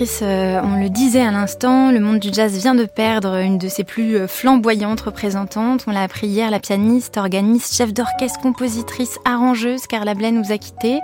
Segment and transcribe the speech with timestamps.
[0.00, 3.66] Euh, on le disait à l'instant, le monde du jazz vient de perdre une de
[3.66, 5.86] ses plus euh, flamboyantes représentantes.
[5.88, 10.58] On l'a appris hier, la pianiste, organiste, chef d'orchestre, compositrice, arrangeuse, Carla Bley nous a
[10.58, 11.00] quittés.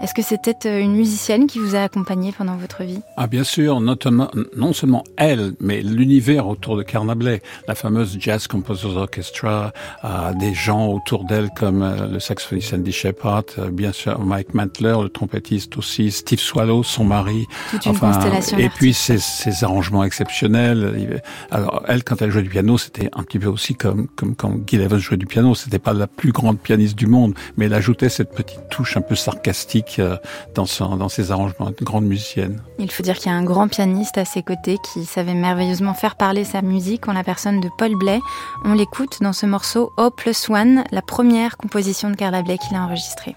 [0.00, 3.00] Est-ce que c'était euh, une musicienne qui vous a accompagné pendant votre vie?
[3.16, 8.46] Ah bien sûr, notamment, non seulement elle, mais l'univers autour de Carnablet, la fameuse Jazz
[8.46, 9.72] Composers Orchestra,
[10.04, 14.54] euh, des gens autour d'elle comme euh, le saxophoniste Andy Shepard, euh, bien sûr Mike
[14.54, 17.46] Mantler, le trompettiste aussi, Steve Swallow, son mari.
[17.70, 21.22] Toute une enfin, constellation Et puis ses, ses, arrangements exceptionnels.
[21.50, 24.54] Alors elle, quand elle jouait du piano, c'était un petit peu aussi comme comme quand
[24.66, 25.54] Gil Evans jouait du piano.
[25.54, 29.00] C'était pas la plus grande pianiste du monde, mais elle ajoutait cette petite touche un
[29.00, 30.16] peu sarcastique euh,
[30.54, 30.66] dans,
[31.08, 32.62] ses arrangements, une grande musicienne.
[32.78, 35.94] Il faut dire qu'il y a un grand pianiste à ses côtés qui savait merveilleusement
[35.94, 38.20] faire parler sa musique en la personne de Paul Blais.
[38.64, 42.76] On l'écoute dans ce morceau O plus One, la première composition de Carla Blais qu'il
[42.76, 43.36] a enregistrée.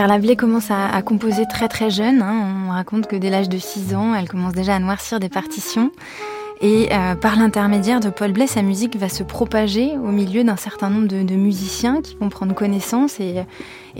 [0.00, 2.22] Carla Blé commence à, composer très très jeune.
[2.22, 2.64] Hein.
[2.66, 5.92] On raconte que dès l'âge de 6 ans, elle commence déjà à noircir des partitions.
[6.62, 10.56] Et euh, par l'intermédiaire de Paul Blais, sa musique va se propager au milieu d'un
[10.56, 13.44] certain nombre de, musiciens qui vont prendre connaissance et,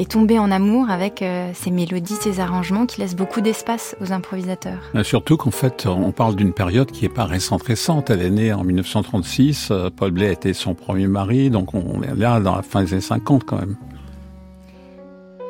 [0.06, 4.80] tomber en amour avec euh, ses mélodies, ses arrangements qui laissent beaucoup d'espace aux improvisateurs.
[4.94, 8.08] Mais surtout qu'en fait, on parle d'une période qui n'est pas récente récente.
[8.08, 9.68] Elle est née en 1936.
[9.70, 12.94] Euh, Paul Blais était son premier mari, donc on est là dans la fin des
[12.94, 13.76] années 50 quand même.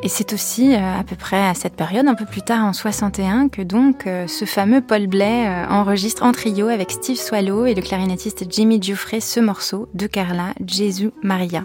[0.02, 2.72] Et c'est aussi euh, à peu près à cette période, un peu plus tard en
[2.72, 7.66] 61, que donc euh, ce fameux Paul Blais euh, enregistre en trio avec Steve Swallow
[7.66, 11.64] et le clarinettiste Jimmy Giuffre ce morceau de Carla, Jésus Maria.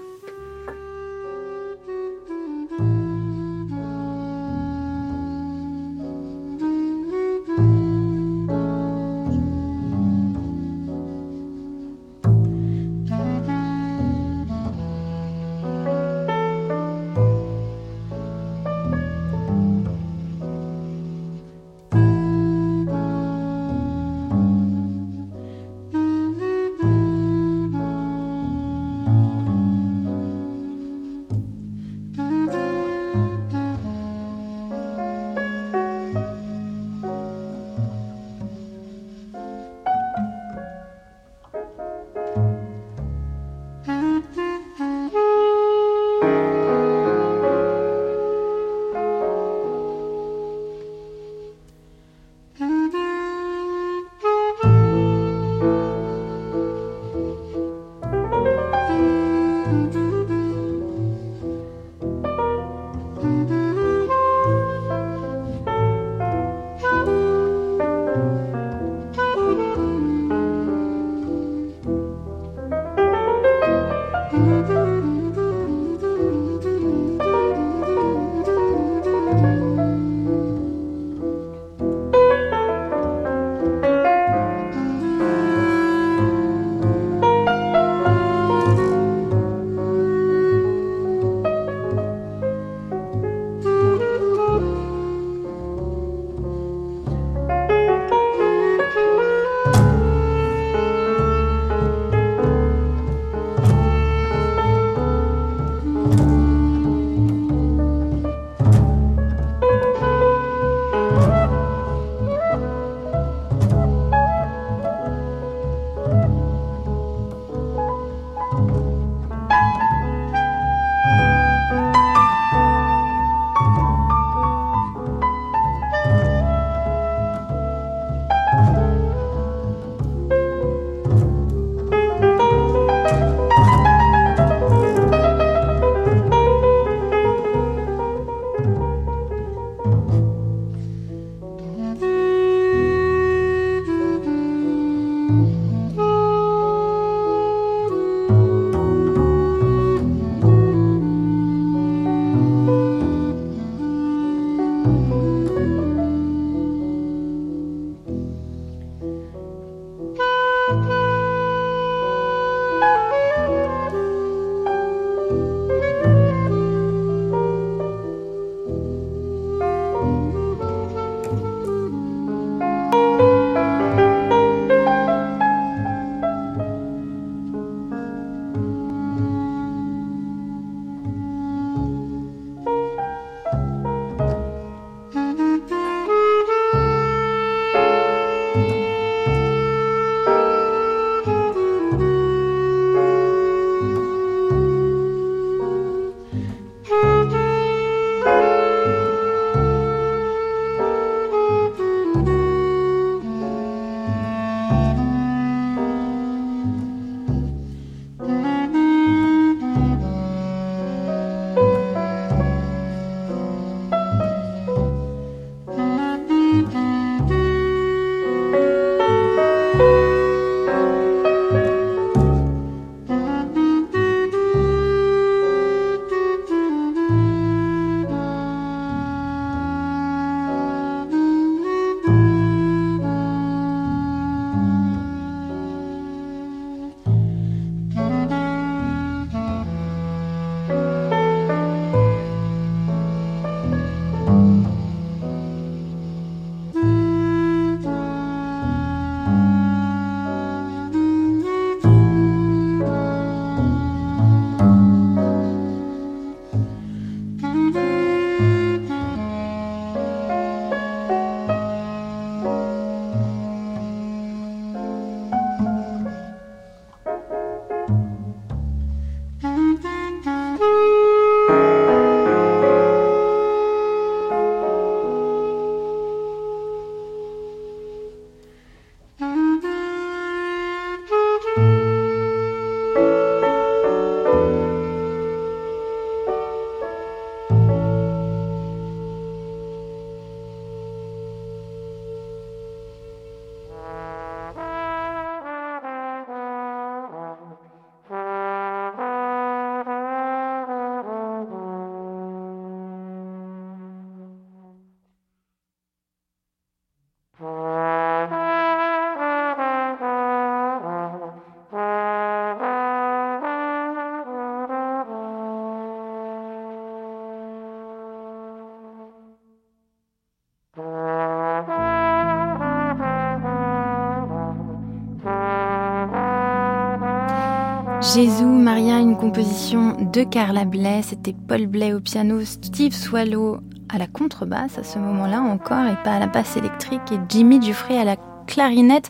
[328.14, 331.02] Jésus, Maria, une composition de Carla Bley.
[331.02, 333.58] C'était Paul Bley au piano, Steve Swallow
[333.90, 337.60] à la contrebasse à ce moment-là encore et pas à la basse électrique et Jimmy
[337.60, 339.10] Dufresne à la clarinette.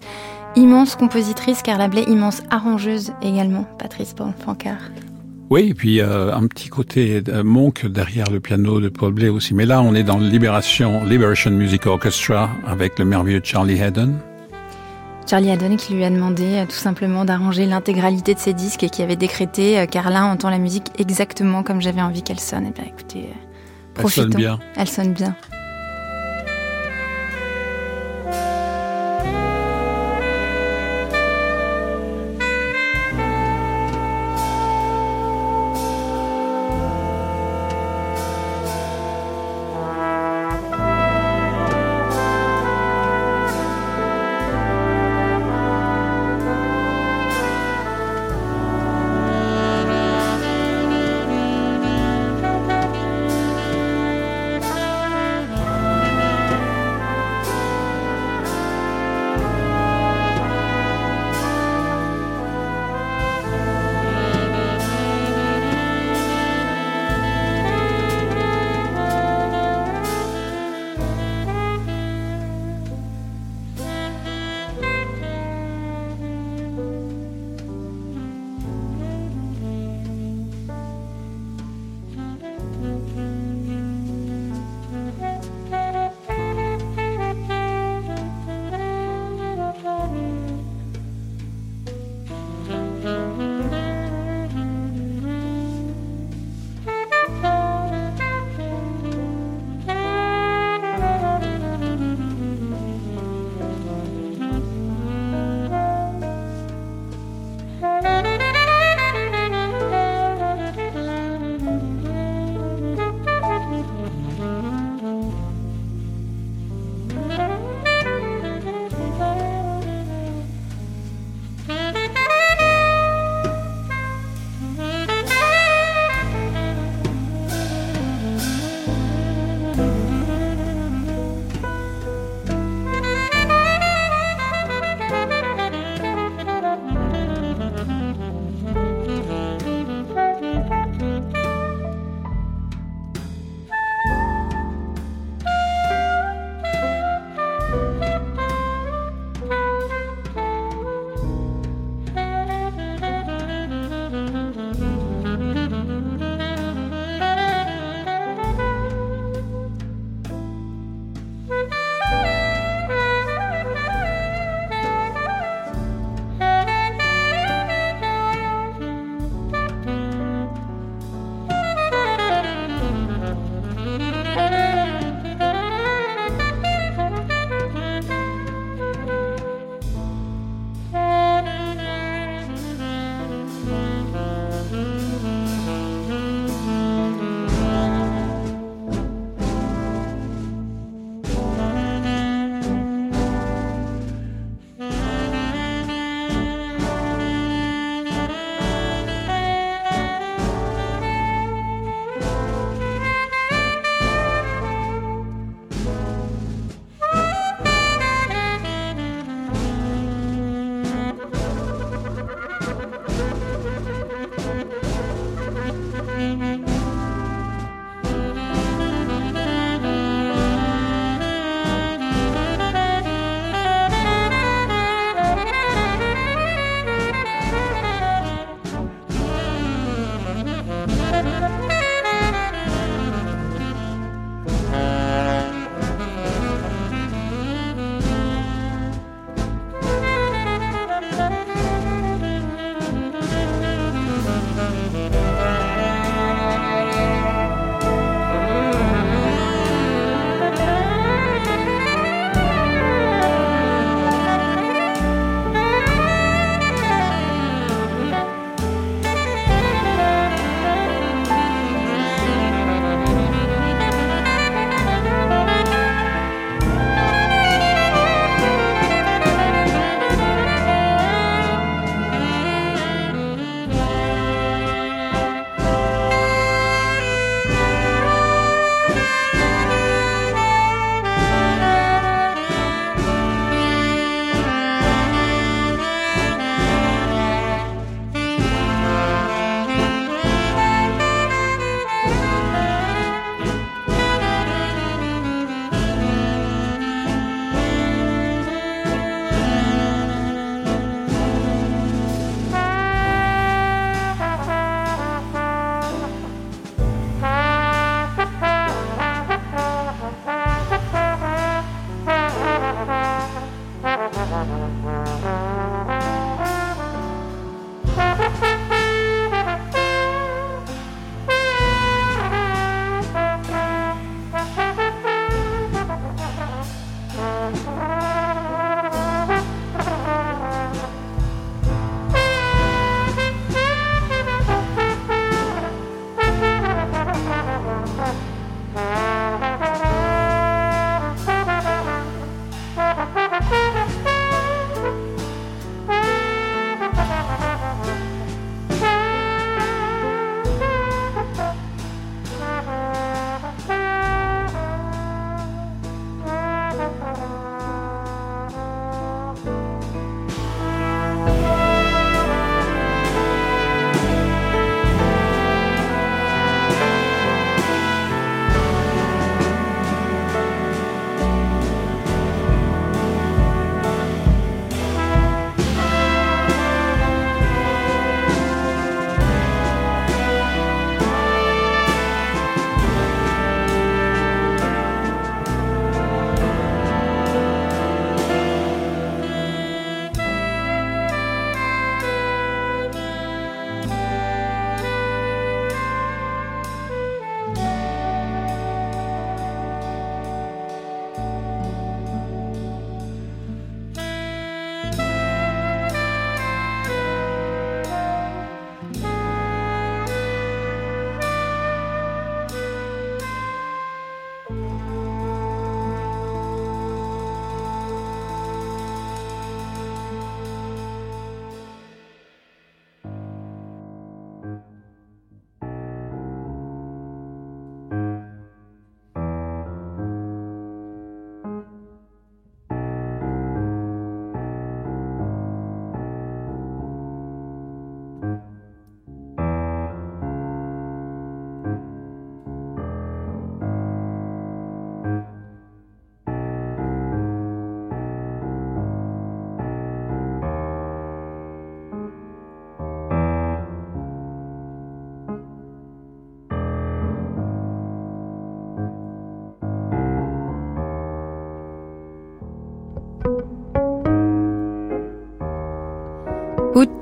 [0.56, 4.90] Immense compositrice, Carla Bley, immense arrangeuse également, Patrice Pancard.
[5.50, 9.28] Oui, et puis euh, un petit côté euh, monk derrière le piano de Paul Bley
[9.28, 9.54] aussi.
[9.54, 14.14] Mais là, on est dans Libération, Liberation Music Orchestra avec le merveilleux Charlie Haddon.
[15.27, 18.89] Charlie Haddon qui lui a demandé euh, tout simplement d'arranger l'intégralité de ses disques et
[18.89, 22.67] qui avait décrété euh, Carla entend la musique exactement comme j'avais envie qu'elle sonne.
[22.67, 23.29] Et bien écoutez,
[23.96, 24.24] profitons.
[24.24, 24.60] Elle sonne bien.
[24.75, 25.36] Elle sonne bien.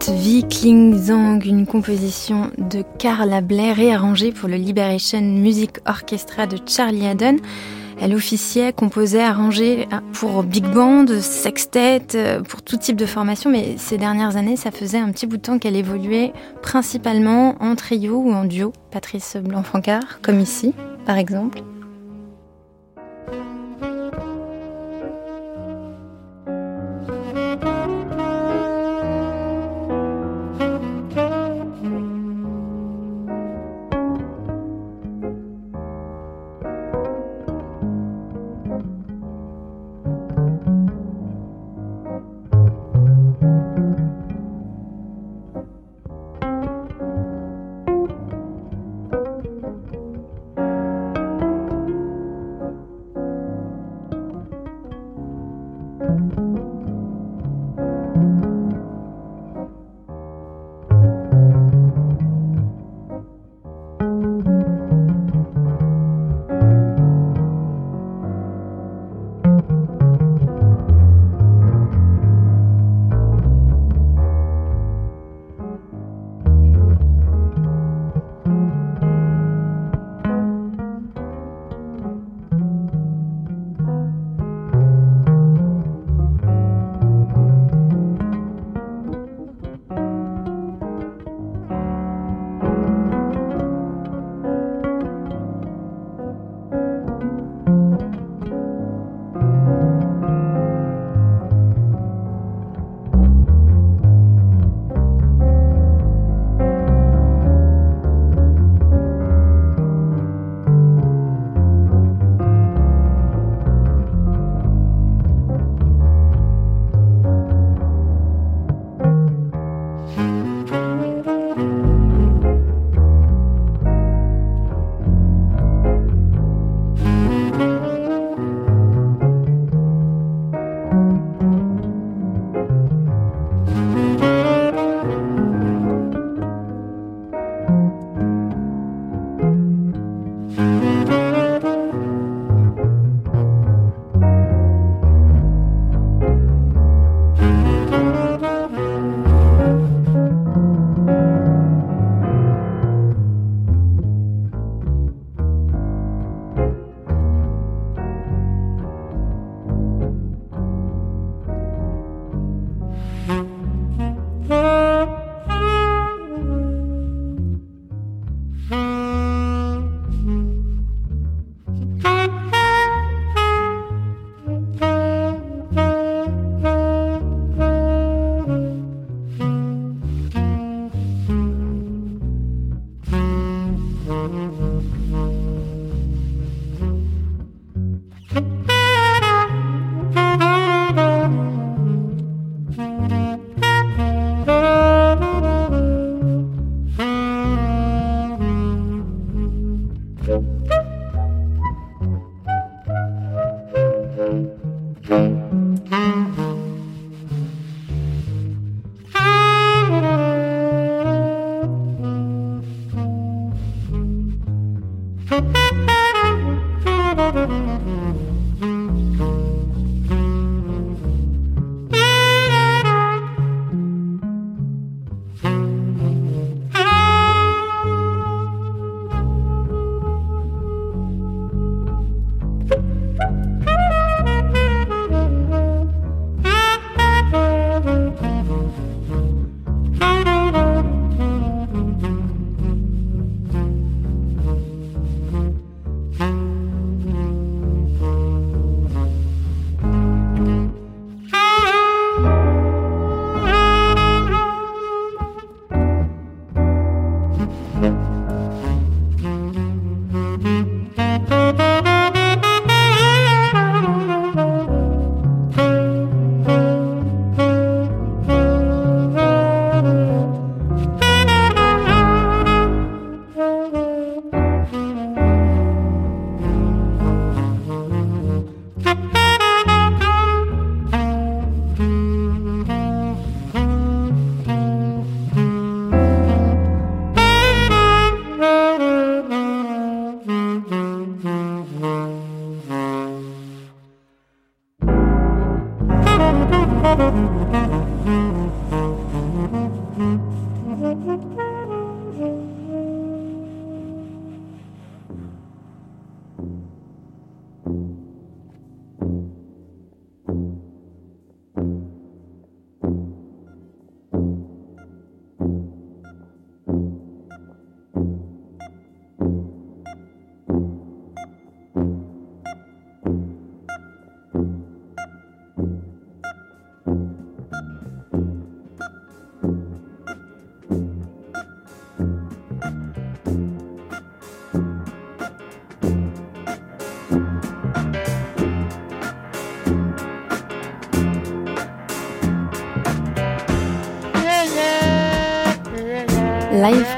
[0.09, 0.45] Wie
[0.97, 7.37] Zang, une composition de Carla Blair réarrangée pour le Liberation Music Orchestra de Charlie Haddon.
[8.01, 12.01] Elle officiait, composait, arrangeait pour big band, sextet,
[12.49, 15.41] pour tout type de formation, mais ces dernières années, ça faisait un petit bout de
[15.41, 18.73] temps qu'elle évoluait principalement en trio ou en duo.
[18.91, 20.73] Patrice Blanc-Francard, comme ici,
[21.05, 21.59] par exemple.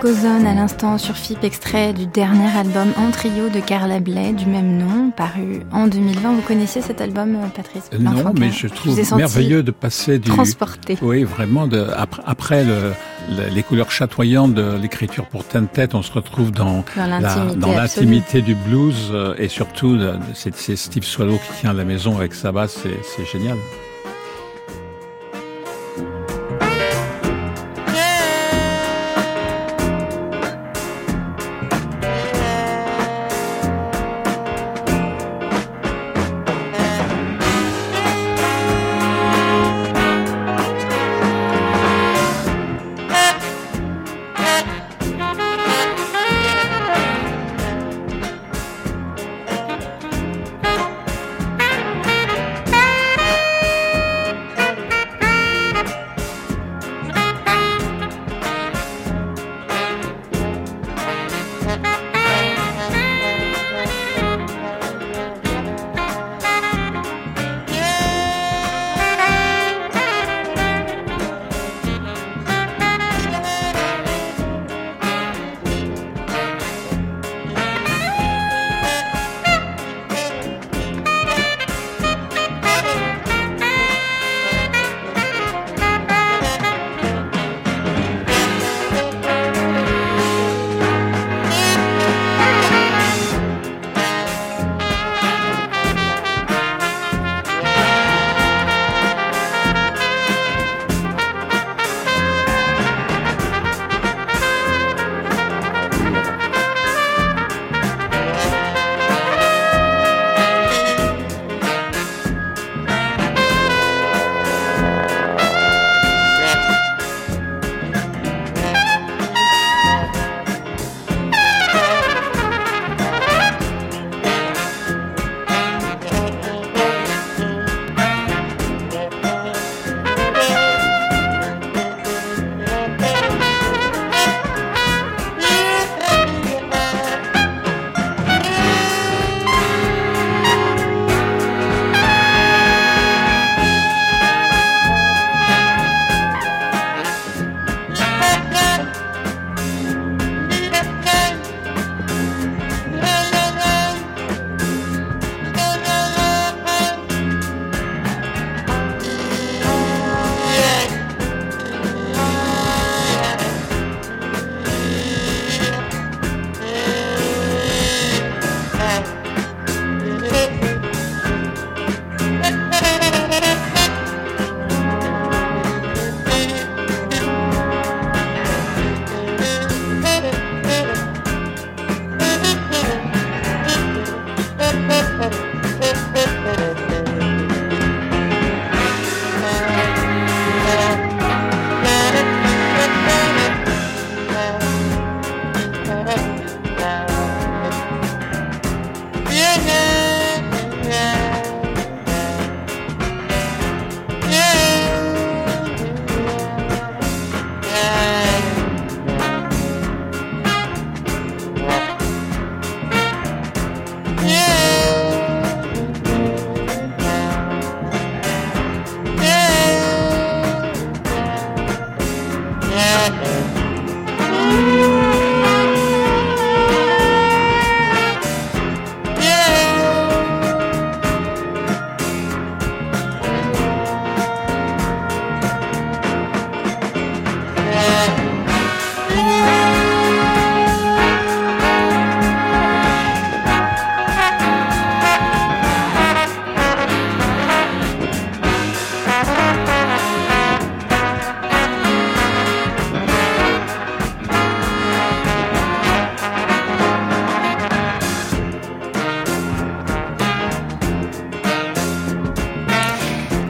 [0.07, 4.45] On à l'instant sur FIP, extrait du dernier album en trio de Carla Bley du
[4.45, 6.33] même nom, paru en 2020.
[6.35, 7.89] Vous connaissiez cet album, euh, Patrice?
[7.99, 10.29] Non, mais je trouve merveilleux de passer du...
[10.29, 10.95] Transporté.
[11.01, 11.87] Oui, vraiment, de,
[12.23, 12.93] après, le,
[13.49, 16.85] les couleurs chatoyantes de l'écriture pour Tentet, on se retrouve dans,
[17.55, 19.97] dans l'intimité du blues euh, et surtout,
[20.35, 22.77] c'est Steve Swallow qui tient la maison avec sa basse,
[23.15, 23.57] c'est génial.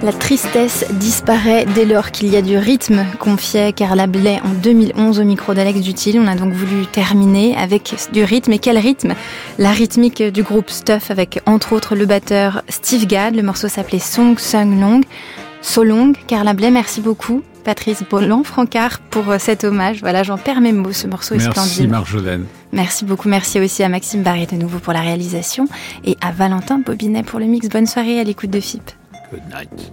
[0.05, 5.19] La tristesse disparaît dès lors qu'il y a du rythme, confiait Carla Blais en 2011
[5.19, 6.19] au micro d'Alex Dutil.
[6.19, 8.51] On a donc voulu terminer avec du rythme.
[8.51, 9.15] Et quel rythme?
[9.57, 13.35] La rythmique du groupe Stuff avec entre autres le batteur Steve Gadd.
[13.35, 15.01] Le morceau s'appelait Song Sung Long.
[15.63, 16.13] So Long.
[16.27, 17.41] Carla Blais, merci beaucoup.
[17.63, 20.01] Patrice Bolland-Francard pour euh, cet hommage.
[20.01, 21.57] Voilà, j'en perds mes mots, ce morceau est splendide.
[21.57, 22.45] Merci Marjolaine.
[22.71, 25.67] Merci beaucoup, merci aussi à Maxime Barret de nouveau pour la réalisation
[26.03, 27.69] et à Valentin Bobinet pour le mix.
[27.69, 28.91] Bonne soirée à l'écoute de FIP.
[29.35, 29.91] Good night.